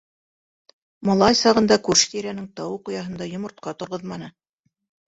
[1.09, 4.37] Малай сағында күрше-тирәнең тауыҡ ояһында йомортҡа торғоҙманы.